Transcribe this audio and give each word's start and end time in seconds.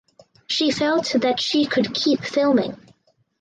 She 0.47 0.71
felt 0.71 1.13
that 1.21 1.39
she 1.39 1.67
could 1.67 1.93
keep 1.93 2.21
filming. 2.23 2.75